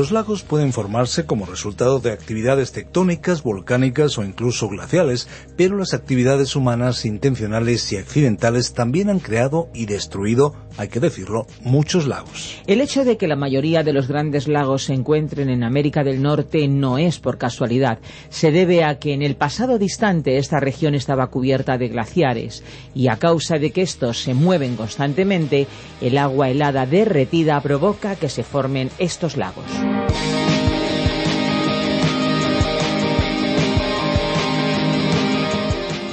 [0.00, 5.28] Los lagos pueden formarse como resultado de actividades tectónicas, volcánicas o incluso glaciales,
[5.58, 11.46] pero las actividades humanas intencionales y accidentales también han creado y destruido, hay que decirlo,
[11.62, 12.56] muchos lagos.
[12.66, 16.22] El hecho de que la mayoría de los grandes lagos se encuentren en América del
[16.22, 17.98] Norte no es por casualidad.
[18.30, 23.08] Se debe a que en el pasado distante esta región estaba cubierta de glaciares y
[23.08, 25.66] a causa de que estos se mueven constantemente,
[26.00, 29.66] el agua helada derretida provoca que se formen estos lagos.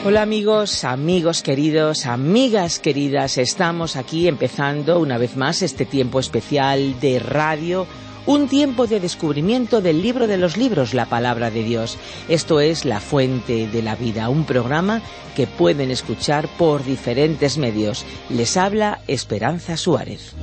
[0.10, 6.98] Hola amigos, amigos queridos, amigas queridas, estamos aquí empezando una vez más este tiempo especial
[7.02, 7.86] de radio,
[8.26, 11.98] un tiempo de descubrimiento del libro de los libros, la palabra de Dios.
[12.30, 15.02] Esto es La Fuente de la Vida, un programa
[15.36, 18.06] que pueden escuchar por diferentes medios.
[18.30, 20.34] Les habla Esperanza Suárez.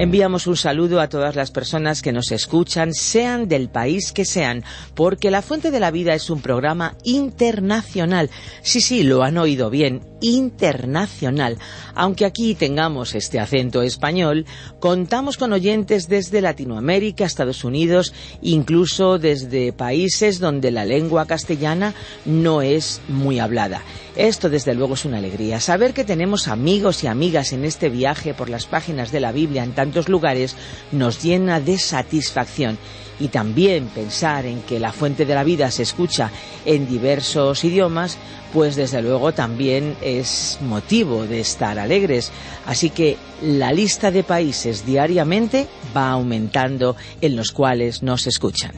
[0.00, 4.64] Enviamos un saludo a todas las personas que nos escuchan, sean del país que sean,
[4.94, 8.30] porque La Fuente de la Vida es un programa internacional.
[8.62, 11.58] Sí, sí, lo han oído bien, internacional.
[11.94, 14.46] Aunque aquí tengamos este acento español,
[14.78, 21.92] contamos con oyentes desde Latinoamérica, Estados Unidos, incluso desde países donde la lengua castellana
[22.24, 23.82] no es muy hablada.
[24.16, 25.60] Esto desde luego es una alegría.
[25.60, 29.62] Saber que tenemos amigos y amigas en este viaje por las páginas de la Biblia
[29.62, 30.54] en tantos lugares
[30.92, 32.78] nos llena de satisfacción
[33.18, 36.30] y también pensar en que la fuente de la vida se escucha
[36.64, 38.16] en diversos idiomas,
[38.52, 42.30] pues desde luego también es motivo de estar alegres.
[42.66, 48.72] Así que la lista de países diariamente va aumentando en los cuales nos escuchan.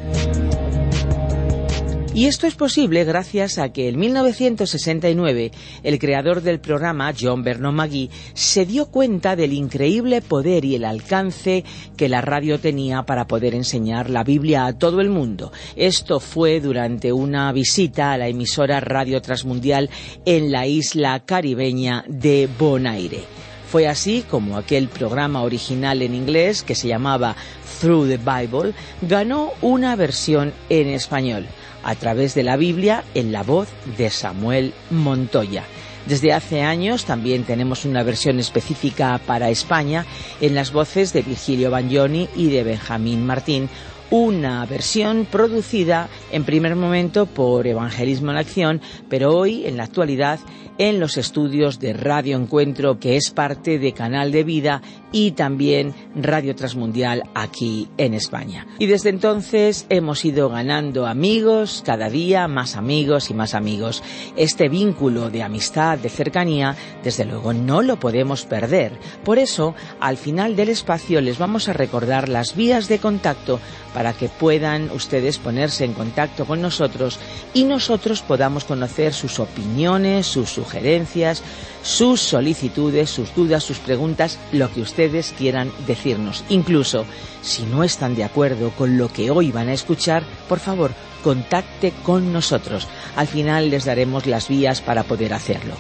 [2.15, 5.51] Y esto es posible gracias a que en 1969
[5.83, 10.85] el creador del programa, John Vernon Magui, se dio cuenta del increíble poder y el
[10.85, 11.65] alcance
[11.97, 15.53] que la radio tenía para poder enseñar la Biblia a todo el mundo.
[15.75, 19.89] Esto fue durante una visita a la emisora Radio Transmundial
[20.27, 23.25] en la isla caribeña de Bonaire.
[23.71, 27.37] Fue así como aquel programa original en inglés que se llamaba
[27.81, 31.47] Through the Bible ganó una versión en español
[31.83, 35.65] a través de la Biblia en la voz de Samuel Montoya.
[36.07, 40.05] Desde hace años también tenemos una versión específica para España
[40.41, 43.69] en las voces de Virgilio Bagnoni y de Benjamín Martín,
[44.13, 50.39] una versión producida en primer momento por Evangelismo en Acción, pero hoy, en la actualidad,
[50.77, 55.95] en los estudios de Radio Encuentro, que es parte de Canal de Vida y también
[56.15, 58.67] Radio Transmundial aquí en España.
[58.79, 64.03] Y desde entonces hemos ido ganando amigos, cada día más amigos y más amigos.
[64.37, 66.75] Este vínculo de amistad, de cercanía,
[67.05, 68.99] desde luego no lo podemos perder.
[69.25, 73.61] Por eso, al final del espacio les vamos a recordar las vías de contacto
[73.95, 77.21] para que puedan ustedes ponerse en contacto con nosotros
[77.55, 81.43] y nosotros podamos conocer sus opiniones, sus sugerencias,
[81.85, 86.45] sus solicitudes, sus dudas, sus preguntas, lo que ustedes quieran decirnos.
[86.49, 87.05] Incluso,
[87.43, 90.91] si no están de acuerdo con lo que hoy van a escuchar, por favor,
[91.23, 92.89] contacte con nosotros.
[93.17, 95.75] Al final les daremos las vías para poder hacerlo.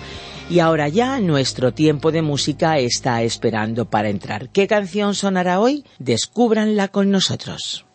[0.50, 4.48] Y ahora ya nuestro tiempo de música está esperando para entrar.
[4.50, 5.84] ¿Qué canción sonará hoy?
[5.98, 7.86] Descúbranla con nosotros.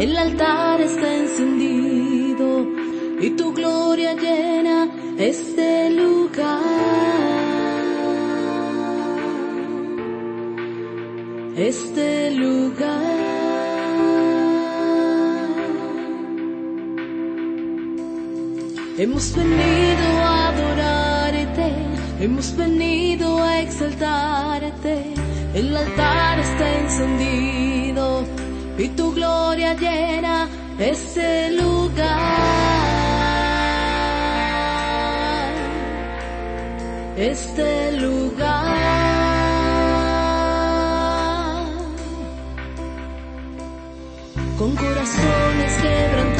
[0.00, 2.66] El altar está encendido
[3.20, 4.88] y tu gloria llena
[5.18, 6.62] este lugar.
[11.54, 13.18] Este lugar.
[18.96, 21.10] Hemos venido a adorarte
[22.20, 25.14] hemos venido a exaltarte.
[25.54, 28.24] El altar está encendido
[28.80, 30.48] y tu gloria llena
[30.78, 32.08] este lugar.
[37.16, 38.78] Este lugar.
[44.58, 46.39] Con corazones quebrantados.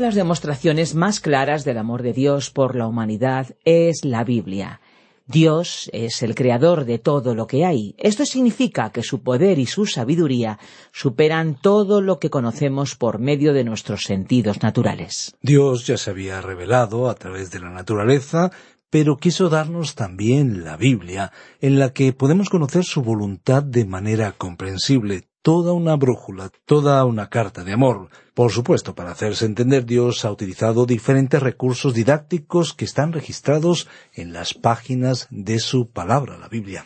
[0.00, 4.80] Las demostraciones más claras del amor de Dios por la humanidad es la Biblia.
[5.26, 7.94] Dios es el creador de todo lo que hay.
[7.98, 10.58] Esto significa que su poder y su sabiduría
[10.90, 15.36] superan todo lo que conocemos por medio de nuestros sentidos naturales.
[15.40, 18.50] Dios ya se había revelado a través de la naturaleza,
[18.90, 21.30] pero quiso darnos también la Biblia,
[21.60, 27.28] en la que podemos conocer su voluntad de manera comprensible, toda una brújula, toda una
[27.28, 28.08] carta de amor.
[28.40, 34.32] Por supuesto, para hacerse entender, Dios ha utilizado diferentes recursos didácticos que están registrados en
[34.32, 36.82] las páginas de su palabra, la Biblia.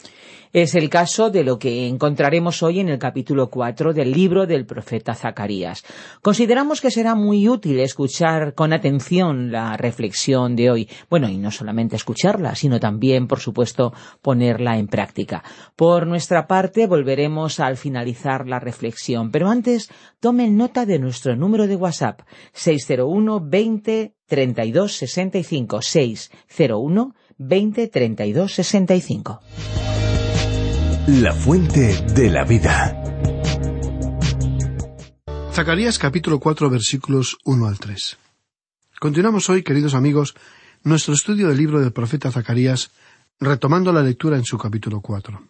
[0.54, 4.66] Es el caso de lo que encontraremos hoy en el capítulo 4 del libro del
[4.66, 5.82] profeta Zacarías.
[6.22, 10.88] Consideramos que será muy útil escuchar con atención la reflexión de hoy.
[11.10, 13.92] Bueno, y no solamente escucharla, sino también, por supuesto,
[14.22, 15.42] ponerla en práctica.
[15.74, 21.66] Por nuestra parte, volveremos al finalizar la reflexión, pero antes tomen nota de nuestro número
[21.66, 22.22] de WhatsApp
[22.54, 29.40] 601 20 32 65 601 20 32 65.
[31.08, 32.98] La fuente de la vida.
[35.52, 38.16] Zacarías capítulo 4 versículos 1 al 3.
[38.98, 40.34] Continuamos hoy, queridos amigos,
[40.82, 42.90] nuestro estudio del libro del profeta Zacarías,
[43.38, 45.42] retomando la lectura en su capítulo cuatro.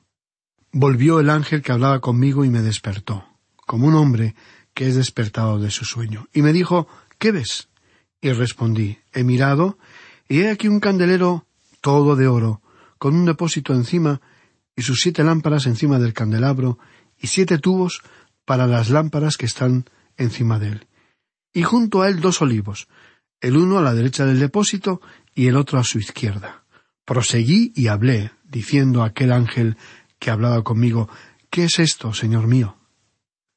[0.72, 3.24] Volvió el ángel que hablaba conmigo y me despertó,
[3.64, 4.34] como un hombre
[4.74, 6.88] que es despertado de su sueño, y me dijo
[7.18, 7.68] ¿Qué ves?
[8.20, 9.78] Y respondí He mirado,
[10.28, 11.46] y he aquí un candelero
[11.80, 12.60] todo de oro,
[12.98, 14.20] con un depósito encima,
[14.76, 16.78] y sus siete lámparas encima del candelabro,
[17.18, 18.02] y siete tubos
[18.44, 19.84] para las lámparas que están
[20.16, 20.86] encima de él.
[21.52, 22.88] Y junto a él dos olivos,
[23.40, 25.00] el uno a la derecha del depósito
[25.34, 26.64] y el otro a su izquierda.
[27.04, 29.76] Proseguí y hablé, diciendo a aquel ángel
[30.18, 31.08] que hablaba conmigo,
[31.50, 32.76] ¿Qué es esto, Señor mío?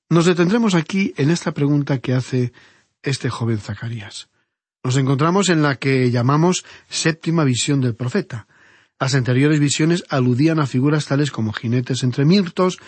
[0.09, 2.53] Nos detendremos aquí en esta pregunta que hace
[3.03, 4.29] este joven Zacarías.
[4.81, 8.47] Nos encontramos en la que llamamos séptima visión del profeta.
[9.01, 12.79] Las anteriores visiones aludían a figuras tales como jinetes entre mirtos,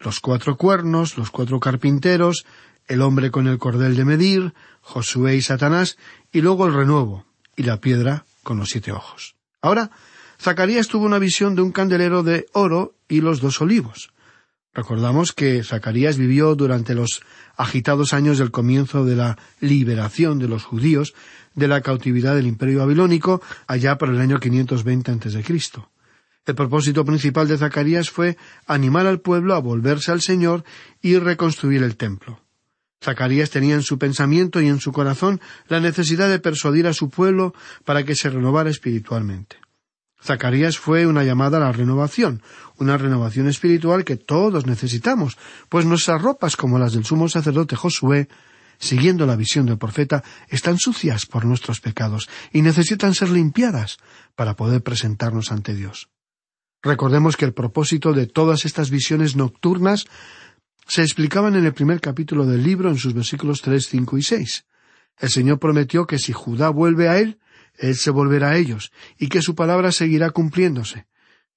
[0.00, 2.44] los cuatro cuernos, los cuatro carpinteros,
[2.86, 4.52] el hombre con el cordel de medir,
[4.82, 5.96] Josué y Satanás,
[6.30, 7.24] y luego el renuevo,
[7.56, 9.34] y la piedra con los siete ojos.
[9.62, 9.90] Ahora,
[10.38, 14.10] Zacarías tuvo una visión de un candelero de oro y los dos olivos.
[14.76, 17.22] Recordamos que Zacarías vivió durante los
[17.56, 21.14] agitados años del comienzo de la liberación de los judíos
[21.54, 25.44] de la cautividad del imperio babilónico allá por el año 520 a.C.
[26.44, 30.62] El propósito principal de Zacarías fue animar al pueblo a volverse al Señor
[31.00, 32.42] y reconstruir el templo.
[33.02, 37.08] Zacarías tenía en su pensamiento y en su corazón la necesidad de persuadir a su
[37.08, 37.54] pueblo
[37.86, 39.56] para que se renovara espiritualmente.
[40.22, 42.42] Zacarías fue una llamada a la renovación,
[42.78, 45.36] una renovación espiritual que todos necesitamos,
[45.68, 48.28] pues nuestras ropas, como las del sumo sacerdote Josué,
[48.78, 53.98] siguiendo la visión del profeta, están sucias por nuestros pecados y necesitan ser limpiadas
[54.34, 56.08] para poder presentarnos ante Dios.
[56.82, 60.06] Recordemos que el propósito de todas estas visiones nocturnas
[60.86, 64.66] se explicaban en el primer capítulo del libro en sus versículos tres, cinco y seis.
[65.18, 67.38] El Señor prometió que si Judá vuelve a él,
[67.78, 71.06] él se volverá a ellos, y que su palabra seguirá cumpliéndose.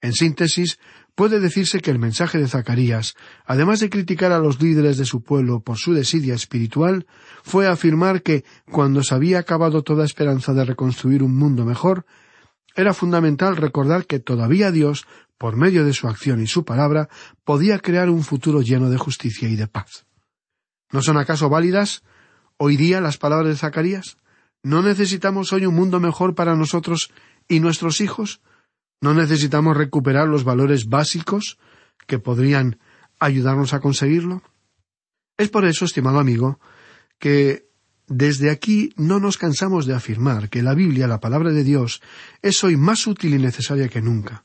[0.02, 0.80] En síntesis,
[1.16, 5.22] puede decirse que el mensaje de Zacarías, además de criticar a los líderes de su
[5.22, 7.06] pueblo por su desidia espiritual,
[7.44, 12.06] fue afirmar que, cuando se había acabado toda esperanza de reconstruir un mundo mejor,
[12.76, 15.06] era fundamental recordar que todavía Dios,
[15.38, 17.10] por medio de su acción y su palabra,
[17.44, 20.06] podía crear un futuro lleno de justicia y de paz.
[20.92, 22.04] ¿No son acaso válidas
[22.58, 24.18] hoy día las palabras de Zacarías?
[24.64, 27.12] ¿No necesitamos hoy un mundo mejor para nosotros
[27.48, 28.42] y nuestros hijos?
[29.02, 31.58] ¿No necesitamos recuperar los valores básicos
[32.08, 32.80] que podrían
[33.20, 34.44] ayudarnos a conseguirlo?
[35.38, 36.60] Es por eso, estimado amigo,
[37.18, 37.70] que
[38.08, 42.02] desde aquí no nos cansamos de afirmar que la Biblia, la palabra de Dios,
[42.42, 44.44] es hoy más útil y necesaria que nunca.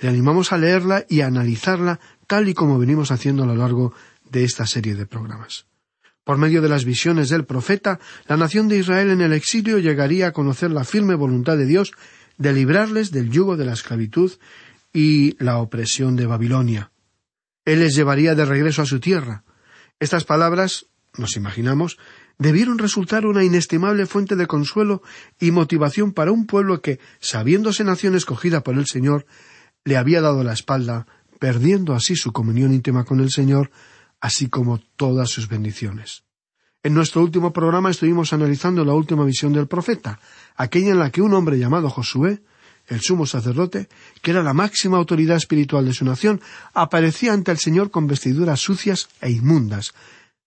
[0.00, 1.98] Le animamos a leerla y a analizarla
[2.28, 3.92] tal y como venimos haciendo a lo largo
[4.30, 5.66] de esta serie de programas.
[6.28, 10.26] Por medio de las visiones del profeta, la nación de Israel en el exilio llegaría
[10.26, 11.92] a conocer la firme voluntad de Dios
[12.36, 14.32] de librarles del yugo de la esclavitud
[14.92, 16.92] y la opresión de Babilonia.
[17.64, 19.44] Él les llevaría de regreso a su tierra.
[20.00, 20.84] Estas palabras,
[21.16, 21.96] nos imaginamos,
[22.36, 25.00] debieron resultar una inestimable fuente de consuelo
[25.40, 29.24] y motivación para un pueblo que, sabiéndose nación escogida por el Señor,
[29.82, 31.06] le había dado la espalda,
[31.38, 33.70] perdiendo así su comunión íntima con el Señor
[34.20, 36.24] así como todas sus bendiciones.
[36.82, 40.20] En nuestro último programa estuvimos analizando la última visión del profeta,
[40.56, 42.40] aquella en la que un hombre llamado Josué,
[42.86, 43.88] el sumo sacerdote,
[44.22, 46.40] que era la máxima autoridad espiritual de su nación,
[46.74, 49.92] aparecía ante el Señor con vestiduras sucias e inmundas,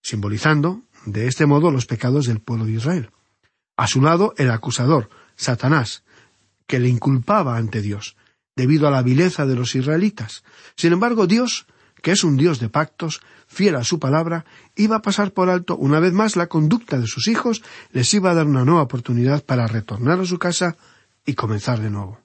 [0.02, 3.10] simbolizando, de este modo, los pecados del pueblo de Israel.
[3.76, 6.02] A su lado, el acusador, Satanás,
[6.66, 8.16] que le inculpaba ante Dios,
[8.56, 10.42] debido a la vileza de los israelitas.
[10.76, 11.66] Sin embargo, Dios
[12.02, 14.44] que es un Dios de pactos, fiel a su palabra,
[14.76, 18.30] iba a pasar por alto una vez más la conducta de sus hijos, les iba
[18.30, 20.76] a dar una nueva oportunidad para retornar a su casa
[21.24, 22.20] y comenzar de nuevo.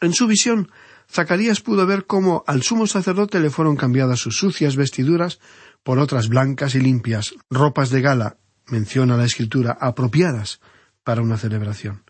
[0.00, 0.70] En su visión,
[1.10, 5.38] Zacarías pudo ver cómo al sumo sacerdote le fueron cambiadas sus sucias vestiduras
[5.82, 10.60] por otras blancas y limpias, ropas de gala, menciona la escritura, apropiadas
[11.04, 12.02] para una celebración.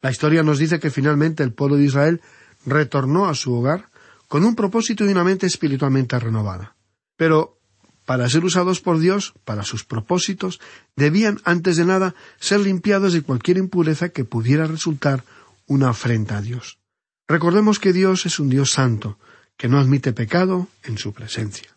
[0.00, 2.20] La historia nos dice que finalmente el pueblo de Israel
[2.64, 3.86] retornó a su hogar
[4.28, 6.76] con un propósito y una mente espiritualmente renovada.
[7.16, 7.58] Pero,
[8.04, 10.60] para ser usados por Dios, para sus propósitos,
[10.96, 15.24] debían, antes de nada, ser limpiados de cualquier impureza que pudiera resultar
[15.66, 16.78] una afrenta a Dios.
[17.26, 19.18] Recordemos que Dios es un Dios santo,
[19.56, 21.76] que no admite pecado en su presencia.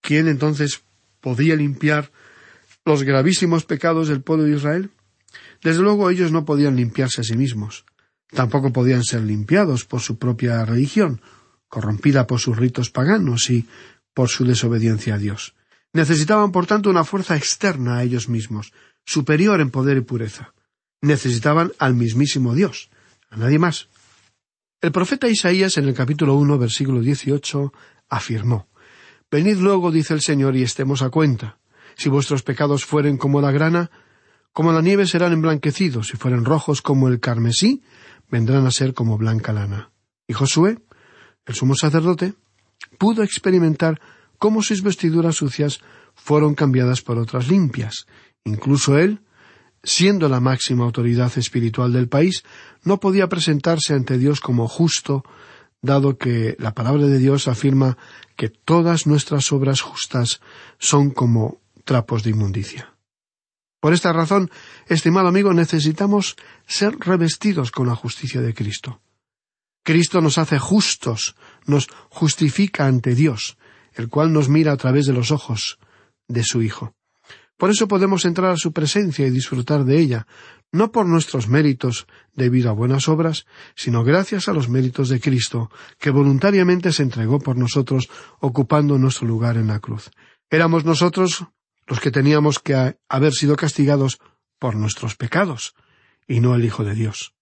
[0.00, 0.82] ¿Quién entonces
[1.20, 2.10] podía limpiar
[2.84, 4.90] los gravísimos pecados del pueblo de Israel?
[5.62, 7.84] Desde luego ellos no podían limpiarse a sí mismos.
[8.30, 11.20] Tampoco podían ser limpiados por su propia religión,
[11.68, 13.66] corrompida por sus ritos paganos y
[14.14, 15.54] por su desobediencia a Dios.
[15.92, 18.72] Necesitaban, por tanto, una fuerza externa a ellos mismos,
[19.04, 20.54] superior en poder y pureza.
[21.00, 22.90] Necesitaban al mismísimo Dios,
[23.30, 23.88] a nadie más.
[24.80, 27.72] El profeta Isaías en el capítulo 1, versículo 18,
[28.08, 28.68] afirmó,
[29.30, 31.58] Venid luego, dice el Señor, y estemos a cuenta.
[31.96, 33.90] Si vuestros pecados fueren como la grana,
[34.52, 37.82] como la nieve serán emblanquecidos, si fueren rojos como el carmesí,
[38.30, 39.90] vendrán a ser como blanca lana.
[40.28, 40.78] Y Josué,
[41.46, 42.34] el sumo sacerdote,
[42.98, 44.00] pudo experimentar
[44.38, 45.80] cómo sus vestiduras sucias
[46.14, 48.06] fueron cambiadas por otras limpias.
[48.44, 49.20] Incluso él,
[49.82, 52.44] siendo la máxima autoridad espiritual del país,
[52.82, 55.24] no podía presentarse ante Dios como justo,
[55.82, 57.96] dado que la palabra de Dios afirma
[58.36, 60.40] que todas nuestras obras justas
[60.78, 62.92] son como trapos de inmundicia.
[63.80, 64.50] Por esta razón,
[64.88, 66.36] estimado amigo, necesitamos
[66.66, 69.00] ser revestidos con la justicia de Cristo.
[69.86, 73.56] Cristo nos hace justos, nos justifica ante Dios,
[73.94, 75.78] el cual nos mira a través de los ojos
[76.26, 76.96] de su Hijo.
[77.56, 80.26] Por eso podemos entrar a su presencia y disfrutar de ella,
[80.72, 85.70] no por nuestros méritos debido a buenas obras, sino gracias a los méritos de Cristo,
[86.00, 88.08] que voluntariamente se entregó por nosotros,
[88.40, 90.10] ocupando nuestro lugar en la cruz.
[90.50, 91.46] Éramos nosotros
[91.86, 94.18] los que teníamos que haber sido castigados
[94.58, 95.76] por nuestros pecados,
[96.26, 97.35] y no el Hijo de Dios.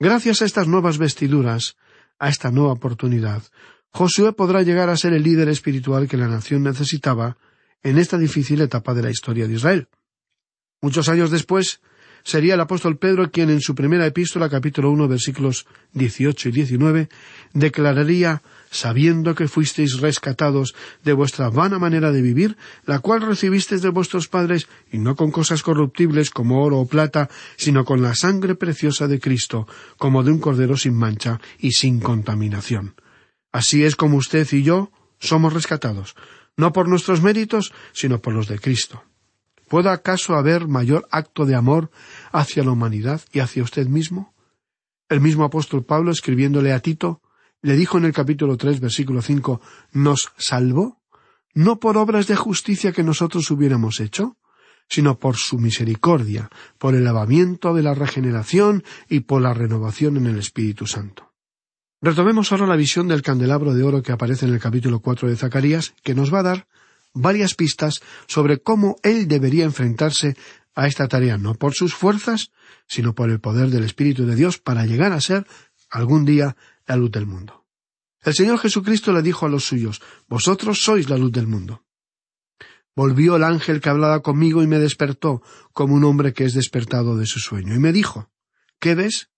[0.00, 1.76] Gracias a estas nuevas vestiduras,
[2.18, 3.42] a esta nueva oportunidad,
[3.90, 7.36] Josué podrá llegar a ser el líder espiritual que la nación necesitaba
[7.84, 9.88] en esta difícil etapa de la historia de Israel.
[10.80, 11.80] Muchos años después,
[12.24, 17.08] sería el apóstol Pedro quien en su primera epístola, capítulo uno, versículos dieciocho y diecinueve,
[17.52, 18.42] declararía
[18.74, 24.26] sabiendo que fuisteis rescatados de vuestra vana manera de vivir, la cual recibisteis de vuestros
[24.26, 29.06] padres, y no con cosas corruptibles como oro o plata, sino con la sangre preciosa
[29.06, 32.96] de Cristo, como de un cordero sin mancha y sin contaminación.
[33.52, 34.90] Así es como usted y yo
[35.20, 36.16] somos rescatados,
[36.56, 39.04] no por nuestros méritos, sino por los de Cristo.
[39.68, 41.92] ¿Puede acaso haber mayor acto de amor
[42.32, 44.34] hacia la humanidad y hacia usted mismo?
[45.08, 47.22] El mismo apóstol Pablo, escribiéndole a Tito,
[47.64, 51.00] le dijo en el capítulo tres, versículo cinco, nos salvó,
[51.54, 54.36] no por obras de justicia que nosotros hubiéramos hecho,
[54.86, 60.26] sino por su misericordia, por el lavamiento de la regeneración y por la renovación en
[60.26, 61.32] el Espíritu Santo.
[62.02, 65.36] Retomemos ahora la visión del candelabro de oro que aparece en el capítulo cuatro de
[65.36, 66.68] Zacarías, que nos va a dar
[67.14, 70.36] varias pistas sobre cómo él debería enfrentarse
[70.74, 72.50] a esta tarea, no por sus fuerzas,
[72.86, 75.46] sino por el poder del Espíritu de Dios para llegar a ser,
[75.88, 77.64] algún día, la luz del mundo.
[78.22, 81.84] El Señor Jesucristo le dijo a los suyos, Vosotros sois la luz del mundo.
[82.96, 85.42] Volvió el ángel que hablaba conmigo y me despertó,
[85.72, 88.30] como un hombre que es despertado de su sueño, y me dijo,
[88.78, 89.30] ¿Qué ves?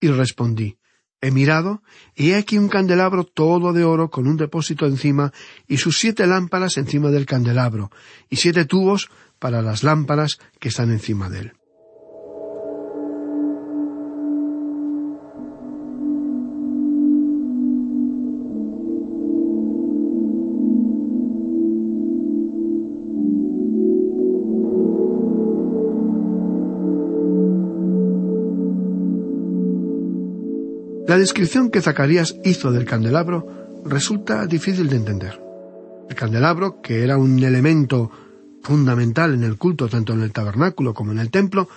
[0.00, 0.78] Y respondí,
[1.20, 1.82] He mirado,
[2.14, 5.32] y he aquí un candelabro todo de oro con un depósito encima,
[5.66, 7.90] y sus siete lámparas encima del candelabro,
[8.28, 11.57] y siete tubos para las lámparas que están encima de él.
[31.18, 35.42] La descripción que Zacarías hizo del candelabro resulta difícil de entender.
[36.08, 38.08] El candelabro, que era un elemento
[38.62, 41.68] fundamental en el culto tanto en el tabernáculo como en el templo,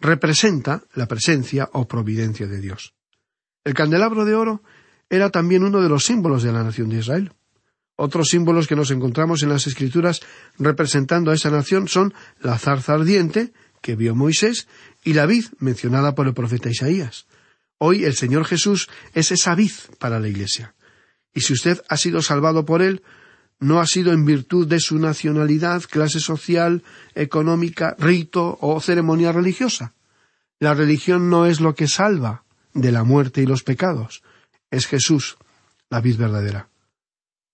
[0.00, 2.94] representa la presencia o providencia de Dios.
[3.64, 4.62] El candelabro de oro
[5.10, 7.32] era también uno de los símbolos de la nación de Israel.
[7.96, 10.20] Otros símbolos que nos encontramos en las Escrituras
[10.56, 13.52] representando a esa nación son la zarza ardiente
[13.82, 14.68] que vio Moisés
[15.02, 17.26] y la vid mencionada por el profeta Isaías.
[17.86, 20.74] Hoy el Señor Jesús es esa vid para la Iglesia.
[21.34, 23.02] Y si usted ha sido salvado por Él,
[23.60, 26.82] no ha sido en virtud de su nacionalidad, clase social,
[27.14, 29.92] económica, rito o ceremonia religiosa.
[30.60, 34.22] La religión no es lo que salva de la muerte y los pecados.
[34.70, 35.36] Es Jesús,
[35.90, 36.70] la vid verdadera.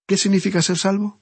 [0.06, 1.20] ¿Qué significa ser salvo?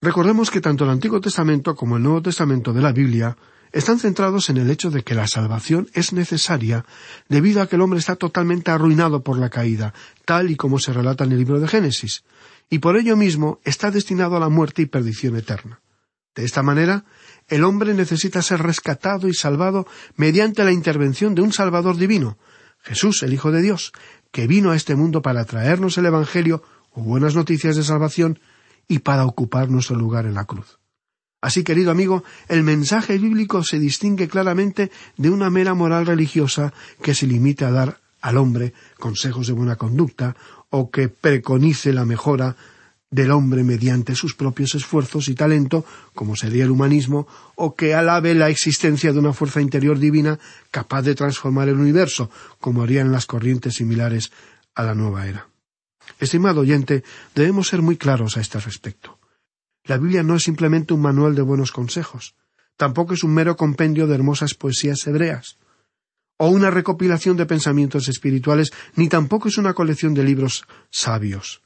[0.00, 3.36] Recordemos que tanto el Antiguo Testamento como el Nuevo Testamento de la Biblia
[3.74, 6.84] están centrados en el hecho de que la salvación es necesaria
[7.28, 9.92] debido a que el hombre está totalmente arruinado por la caída,
[10.24, 12.22] tal y como se relata en el libro de Génesis,
[12.70, 15.80] y por ello mismo está destinado a la muerte y perdición eterna.
[16.36, 17.04] De esta manera,
[17.48, 22.38] el hombre necesita ser rescatado y salvado mediante la intervención de un Salvador divino,
[22.80, 23.92] Jesús, el Hijo de Dios,
[24.30, 28.38] que vino a este mundo para traernos el Evangelio o buenas noticias de salvación
[28.86, 30.78] y para ocupar nuestro lugar en la cruz.
[31.44, 37.14] Así, querido amigo, el mensaje bíblico se distingue claramente de una mera moral religiosa que
[37.14, 40.34] se limita a dar al hombre consejos de buena conducta
[40.70, 42.56] o que preconice la mejora
[43.10, 48.32] del hombre mediante sus propios esfuerzos y talento, como sería el humanismo, o que alabe
[48.32, 50.38] la existencia de una fuerza interior divina
[50.70, 54.32] capaz de transformar el universo, como harían las corrientes similares
[54.74, 55.46] a la nueva era.
[56.18, 57.04] Estimado oyente,
[57.34, 59.18] debemos ser muy claros a este respecto.
[59.84, 62.34] La Biblia no es simplemente un manual de buenos consejos,
[62.76, 65.58] tampoco es un mero compendio de hermosas poesías hebreas,
[66.38, 71.62] o una recopilación de pensamientos espirituales, ni tampoco es una colección de libros sabios.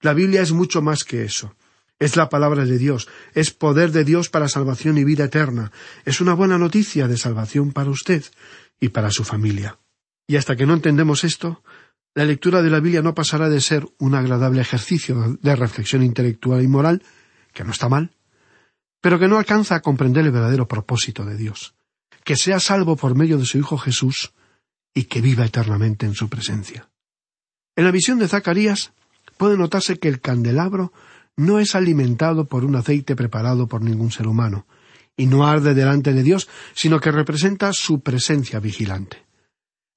[0.00, 1.54] La Biblia es mucho más que eso.
[1.98, 5.72] Es la palabra de Dios, es poder de Dios para salvación y vida eterna,
[6.04, 8.22] es una buena noticia de salvación para usted
[8.78, 9.78] y para su familia.
[10.26, 11.62] Y hasta que no entendemos esto,
[12.14, 16.62] la lectura de la Biblia no pasará de ser un agradable ejercicio de reflexión intelectual
[16.62, 17.02] y moral,
[17.56, 18.12] que no está mal,
[19.00, 21.74] pero que no alcanza a comprender el verdadero propósito de Dios,
[22.22, 24.34] que sea salvo por medio de su Hijo Jesús
[24.94, 26.88] y que viva eternamente en su presencia.
[27.74, 28.92] En la visión de Zacarías,
[29.36, 30.92] puede notarse que el candelabro
[31.36, 34.66] no es alimentado por un aceite preparado por ningún ser humano,
[35.16, 39.25] y no arde delante de Dios, sino que representa su presencia vigilante.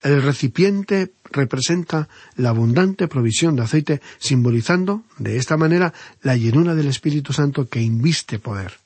[0.02, 6.88] El recipiente representa la abundante provisión de aceite, simbolizando, de esta manera, la llenura del
[6.88, 8.80] Espíritu Santo que inviste poder.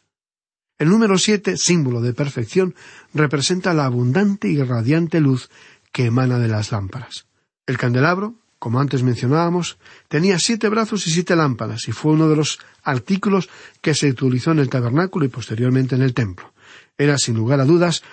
[0.80, 2.74] El número siete, símbolo de perfección,
[3.14, 5.50] representa la abundante y radiante luz
[5.92, 7.28] que emana de las lámparas.
[7.68, 12.36] El candelabro, como antes mencionábamos, tenía siete brazos y siete lámparas, y fue uno de
[12.36, 13.50] los artículos
[13.82, 16.54] que se utilizó en el tabernáculo y posteriormente en el templo.
[16.98, 18.04] Era, sin lugar a dudas,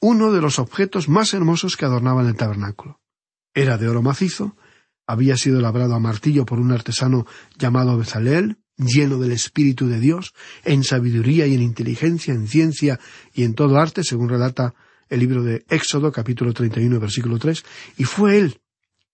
[0.00, 3.00] uno de los objetos más hermosos que adornaban el tabernáculo.
[3.54, 4.56] Era de oro macizo,
[5.06, 7.26] había sido labrado a martillo por un artesano
[7.58, 10.32] llamado Bezaleel, lleno del Espíritu de Dios,
[10.64, 12.98] en sabiduría y en inteligencia, en ciencia
[13.34, 14.74] y en todo arte, según relata
[15.08, 17.64] el libro de Éxodo, capítulo 31, versículo 3,
[17.98, 18.60] y fue él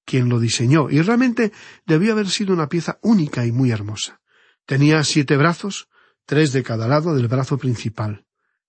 [0.05, 1.53] quien lo diseñó, y realmente
[1.85, 4.21] debió haber sido una pieza única y muy hermosa.
[4.67, 5.89] Tenía siete brazos,
[6.27, 8.26] tres de cada lado del brazo principal.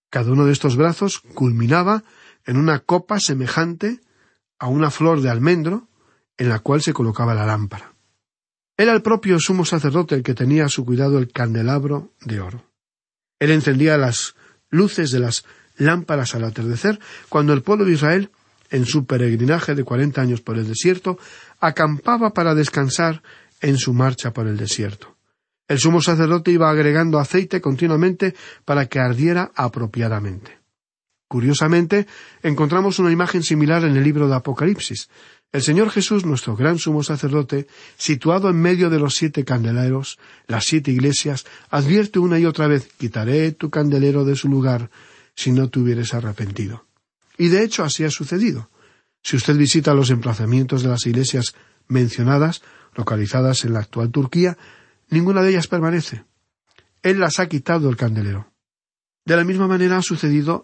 [0.10, 2.04] Cada uno de estos brazos culminaba
[2.46, 4.00] en una copa semejante
[4.60, 5.88] a una flor de almendro
[6.38, 7.94] en la cual se colocaba la lámpara.
[8.78, 12.64] Era el propio sumo sacerdote el que tenía a su cuidado el candelabro de oro.
[13.40, 14.36] Él encendía las
[14.70, 15.46] luces de las
[15.78, 18.32] lámparas al atardecer cuando el pueblo de Israel
[18.70, 21.18] en su peregrinaje de cuarenta años por el desierto,
[21.60, 23.22] acampaba para descansar
[23.62, 25.17] en su marcha por el desierto.
[25.68, 30.58] El sumo sacerdote iba agregando aceite continuamente para que ardiera apropiadamente.
[31.28, 32.08] Curiosamente,
[32.42, 35.10] encontramos una imagen similar en el libro de Apocalipsis.
[35.52, 40.66] El Señor Jesús, nuestro gran sumo sacerdote, situado en medio de los siete candeleros, las
[40.66, 44.90] siete iglesias, advierte una y otra vez quitaré tu candelero de su lugar
[45.36, 46.86] si no te hubieres arrepentido.
[47.38, 48.70] Y de hecho así ha sucedido.
[49.22, 51.56] Si usted visita los emplazamientos de las iglesias
[51.88, 52.62] mencionadas,
[52.96, 54.58] localizadas en la actual Turquía,
[55.10, 56.26] ninguna de ellas permanece.
[57.04, 58.52] Él las ha quitado el candelero.
[59.26, 60.64] De la misma manera ha sucedido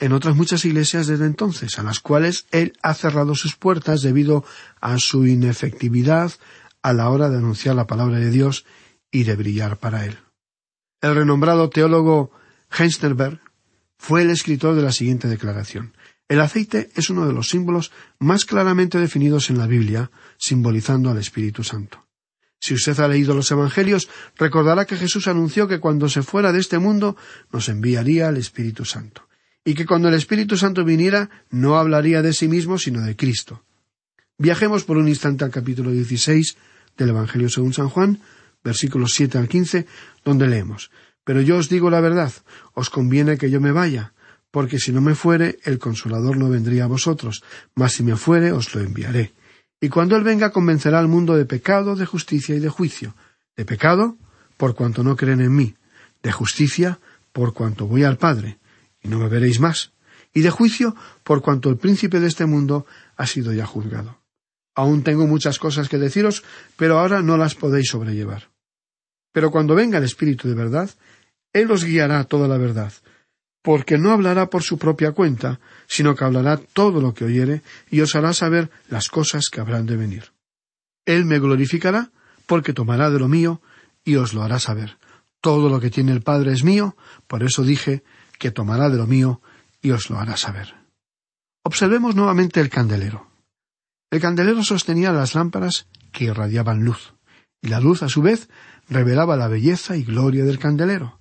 [0.00, 4.44] en otras muchas iglesias desde entonces, a las cuales él ha cerrado sus puertas debido
[4.80, 6.32] a su inefectividad
[6.82, 8.64] a la hora de anunciar la palabra de Dios
[9.10, 10.18] y de brillar para él.
[11.00, 12.30] El renombrado teólogo
[12.76, 13.40] Heinsterberg
[13.98, 15.94] fue el escritor de la siguiente declaración.
[16.28, 21.18] El aceite es uno de los símbolos más claramente definidos en la Biblia, simbolizando al
[21.18, 22.07] Espíritu Santo.
[22.60, 26.60] Si usted ha leído los Evangelios, recordará que Jesús anunció que cuando se fuera de
[26.60, 27.16] este mundo
[27.52, 29.28] nos enviaría al Espíritu Santo,
[29.64, 33.64] y que cuando el Espíritu Santo viniera no hablaría de sí mismo, sino de Cristo.
[34.38, 36.56] Viajemos por un instante al capítulo 16
[36.96, 38.20] del Evangelio según San Juan,
[38.62, 39.86] versículos 7 al 15,
[40.24, 40.90] donde leemos
[41.24, 42.32] Pero yo os digo la verdad,
[42.74, 44.12] os conviene que yo me vaya,
[44.50, 47.42] porque si no me fuere, el consolador no vendría a vosotros,
[47.74, 49.32] mas si me fuere, os lo enviaré.
[49.80, 53.14] Y cuando él venga, convencerá al mundo de pecado, de justicia y de juicio.
[53.56, 54.16] De pecado,
[54.56, 55.76] por cuanto no creen en mí.
[56.22, 56.98] De justicia,
[57.32, 58.58] por cuanto voy al Padre,
[59.00, 59.92] y no me veréis más.
[60.34, 62.86] Y de juicio, por cuanto el príncipe de este mundo
[63.16, 64.18] ha sido ya juzgado.
[64.74, 66.44] Aún tengo muchas cosas que deciros,
[66.76, 68.50] pero ahora no las podéis sobrellevar.
[69.32, 70.90] Pero cuando venga el Espíritu de verdad,
[71.52, 72.92] Él os guiará toda la verdad,
[73.68, 78.00] porque no hablará por su propia cuenta, sino que hablará todo lo que oyere y
[78.00, 80.32] os hará saber las cosas que habrán de venir.
[81.04, 82.10] Él me glorificará,
[82.46, 83.60] porque tomará de lo mío
[84.06, 84.96] y os lo hará saber.
[85.42, 88.02] Todo lo que tiene el Padre es mío, por eso dije
[88.38, 89.42] que tomará de lo mío
[89.82, 90.74] y os lo hará saber.
[91.62, 93.26] Observemos nuevamente el candelero.
[94.10, 97.12] El candelero sostenía las lámparas que irradiaban luz,
[97.60, 98.48] y la luz, a su vez,
[98.88, 101.20] revelaba la belleza y gloria del candelero.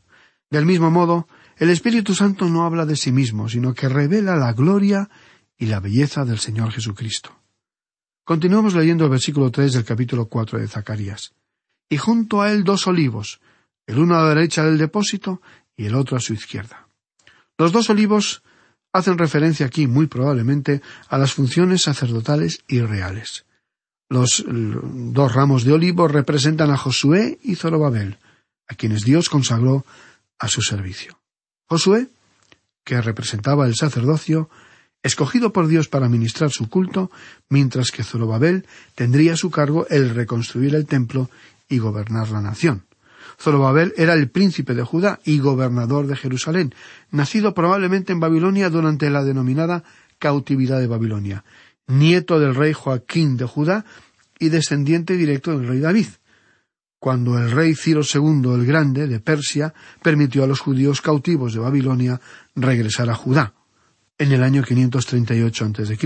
[0.49, 4.53] Del mismo modo, el Espíritu Santo no habla de sí mismo, sino que revela la
[4.53, 5.09] gloria
[5.57, 7.35] y la belleza del Señor Jesucristo.
[8.23, 11.33] Continuamos leyendo el versículo tres del capítulo cuatro de Zacarías.
[11.89, 13.39] y junto a él dos olivos,
[13.85, 15.41] el uno a la derecha del depósito
[15.75, 16.87] y el otro a su izquierda.
[17.57, 18.43] Los dos olivos
[18.91, 23.45] hacen referencia aquí, muy probablemente, a las funciones sacerdotales y reales.
[24.09, 28.17] Los dos ramos de olivo representan a Josué y Zorobabel,
[28.67, 29.85] a quienes Dios consagró
[30.39, 31.16] a su servicio.
[31.67, 32.07] Josué,
[32.83, 34.49] que representaba el sacerdocio,
[35.03, 37.11] escogido por Dios para ministrar su culto,
[37.49, 41.29] mientras que Zorobabel tendría a su cargo el reconstruir el templo
[41.69, 42.83] y gobernar la nación.
[43.39, 46.73] Zorobabel era el príncipe de Judá y gobernador de Jerusalén,
[47.11, 49.83] nacido probablemente en Babilonia durante la denominada
[50.17, 51.43] cautividad de Babilonia,
[51.85, 53.85] nieto del rey Joaquín de Judá
[54.39, 56.07] y descendiente directo del rey David,
[56.99, 61.59] cuando el rey Ciro II el Grande de Persia permitió a los judíos cautivos de
[61.59, 62.19] Babilonia
[62.55, 63.53] regresar a Judá
[64.17, 65.97] en el año 538 a.C.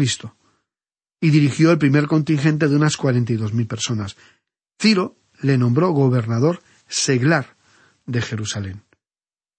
[1.22, 4.18] y dirigió el primer contingente de unas cuarenta y dos mil personas.
[4.80, 7.56] Ciro le nombró gobernador seglar
[8.06, 8.84] de Jerusalén.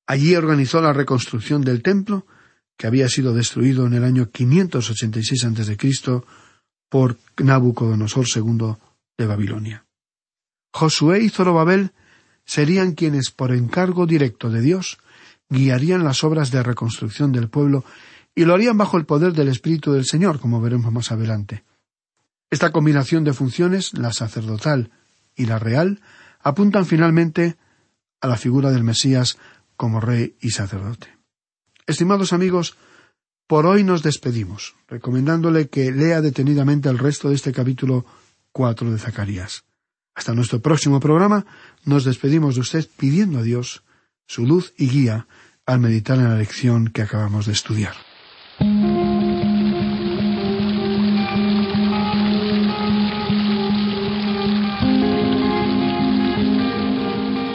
[0.07, 2.27] Allí organizó la reconstrucción del templo,
[2.77, 6.23] que había sido destruido en el año 586 a.C.
[6.89, 8.77] por Nabucodonosor II
[9.17, 9.87] de Babilonia.
[10.73, 11.93] Josué y Zorobabel
[12.45, 14.99] serían quienes, por encargo directo de Dios,
[15.49, 17.85] guiarían las obras de reconstrucción del pueblo
[18.35, 21.65] y lo harían bajo el poder del Espíritu del Señor, como veremos más adelante.
[22.51, 24.91] Esta combinación de funciones, la sacerdotal
[25.37, 26.01] y la real,
[26.41, 27.57] apuntan finalmente
[28.21, 29.39] a la figura del Mesías
[29.77, 31.17] como rey y sacerdote.
[31.87, 32.77] Estimados amigos,
[33.47, 38.07] por hoy nos despedimos, recomendándole que lea detenidamente el resto de este capítulo
[38.53, 39.65] cuatro de Zacarías.
[40.15, 41.47] Hasta nuestro próximo programa,
[41.85, 43.83] nos despedimos de usted pidiendo a Dios
[44.27, 45.27] su luz y guía
[45.67, 47.95] al meditar en la lección que acabamos de estudiar.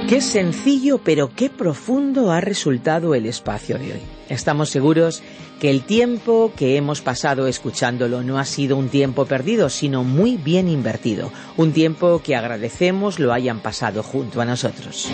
[0.07, 4.16] Qué sencillo pero qué profundo ha resultado el espacio de hoy.
[4.29, 5.21] Estamos seguros
[5.59, 10.37] que el tiempo que hemos pasado escuchándolo no ha sido un tiempo perdido, sino muy
[10.37, 15.09] bien invertido, un tiempo que agradecemos lo hayan pasado junto a nosotros.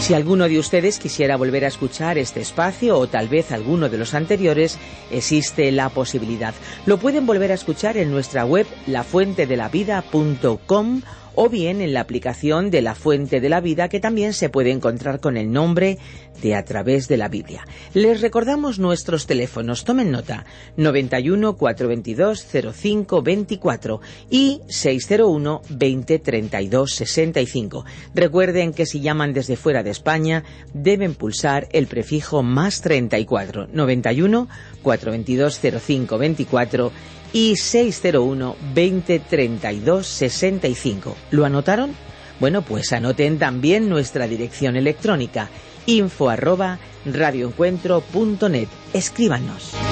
[0.00, 3.98] Si alguno de ustedes quisiera volver a escuchar este espacio o tal vez alguno de
[3.98, 4.78] los anteriores,
[5.10, 6.54] existe la posibilidad.
[6.86, 11.02] Lo pueden volver a escuchar en nuestra web lafuentedelavida.com
[11.40, 14.72] o bien en la aplicación de la Fuente de la Vida que también se puede
[14.72, 15.96] encontrar con el nombre
[16.42, 17.64] de A través de la Biblia.
[17.94, 20.46] Les recordamos nuestros teléfonos, tomen nota,
[20.76, 27.84] 91 422 05 24 y 601 20 32 65.
[28.16, 30.42] Recuerden que si llaman desde fuera de España
[30.74, 34.48] deben pulsar el prefijo más 34 91
[34.82, 36.92] 422 05 24
[37.32, 41.16] y 601 20 32 65.
[41.30, 41.94] ¿Lo anotaron?
[42.40, 45.48] Bueno, pues anoten también nuestra dirección electrónica
[45.86, 48.68] info arroba radioencuentro.net.
[48.92, 49.87] Escríbanos.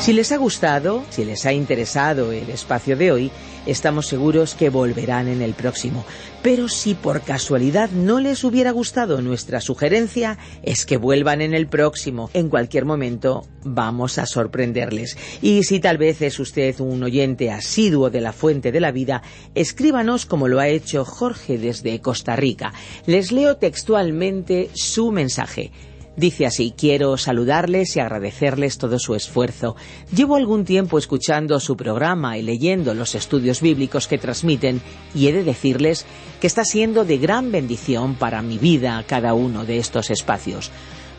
[0.00, 3.30] Si les ha gustado, si les ha interesado el espacio de hoy,
[3.66, 6.06] estamos seguros que volverán en el próximo.
[6.42, 11.66] Pero si por casualidad no les hubiera gustado nuestra sugerencia, es que vuelvan en el
[11.66, 12.30] próximo.
[12.32, 15.18] En cualquier momento vamos a sorprenderles.
[15.42, 19.22] Y si tal vez es usted un oyente asiduo de la Fuente de la Vida,
[19.54, 22.72] escríbanos como lo ha hecho Jorge desde Costa Rica.
[23.04, 25.72] Les leo textualmente su mensaje.
[26.16, 29.76] Dice así, quiero saludarles y agradecerles todo su esfuerzo.
[30.14, 34.82] Llevo algún tiempo escuchando su programa y leyendo los estudios bíblicos que transmiten
[35.14, 36.04] y he de decirles
[36.40, 40.70] que está siendo de gran bendición para mi vida cada uno de estos espacios.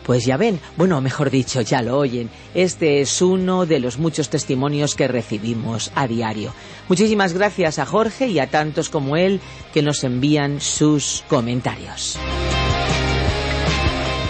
[0.04, 2.28] Pues ya ven, bueno, mejor dicho, ya lo oyen.
[2.54, 6.52] Este es uno de los muchos testimonios que recibimos a diario.
[6.88, 9.40] Muchísimas gracias a Jorge y a tantos como él
[9.72, 12.18] que nos envían sus comentarios.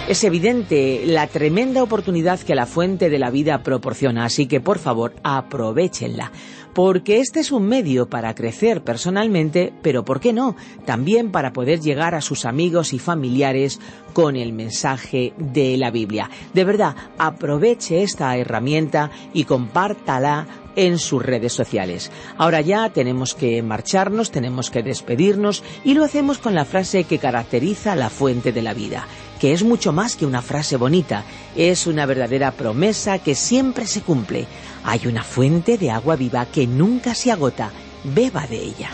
[0.09, 4.81] Es evidente la tremenda oportunidad que la fuente de la vida proporciona, así que por
[4.81, 6.33] favor aprovechenla,
[6.75, 10.57] porque este es un medio para crecer personalmente, pero ¿por qué no?
[10.85, 13.81] También para poder llegar a sus amigos y familiares
[14.12, 16.29] con el mensaje de la Biblia.
[16.53, 22.11] De verdad, aproveche esta herramienta y compártala en sus redes sociales.
[22.38, 27.19] Ahora ya tenemos que marcharnos, tenemos que despedirnos y lo hacemos con la frase que
[27.19, 29.07] caracteriza la fuente de la vida,
[29.42, 31.24] que es mucho más que una frase bonita,
[31.57, 34.46] es una verdadera promesa que siempre se cumple.
[34.85, 37.72] Hay una fuente de agua viva que nunca se agota,
[38.05, 38.90] beba de ella.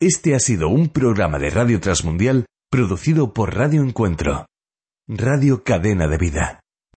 [0.00, 4.46] Este ha sido un programa de Radio Transmundial producido por Radio Encuentro,
[5.06, 6.60] Radio Cadena de Vida.